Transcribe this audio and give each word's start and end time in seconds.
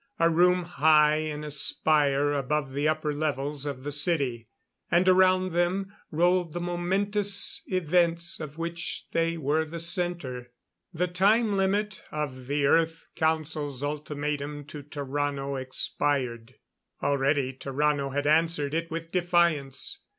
A 0.17 0.31
room 0.31 0.63
high 0.63 1.17
in 1.17 1.43
a 1.43 1.51
spire 1.51 2.31
above 2.33 2.73
the 2.73 2.87
upper 2.87 3.13
levels 3.13 3.67
of 3.67 3.83
the 3.83 3.91
city. 3.91 4.49
And 4.89 5.07
around 5.07 5.51
them 5.51 5.93
rolled 6.09 6.53
the 6.53 6.59
momentous 6.59 7.61
events 7.67 8.39
of 8.39 8.57
which 8.57 9.05
they 9.13 9.37
were 9.37 9.63
the 9.63 9.77
center. 9.79 10.53
The 10.91 11.05
time 11.07 11.55
limit 11.55 12.03
of 12.09 12.47
the 12.47 12.65
Earth 12.65 13.05
Council's 13.15 13.83
ultimatum 13.83 14.65
to 14.69 14.81
Tarrano 14.81 15.53
expired. 15.61 16.55
Already 17.03 17.53
Tarrano 17.53 18.09
had 18.11 18.25
answered 18.25 18.73
it 18.73 18.89
with 18.89 19.11
defiance. 19.11 19.99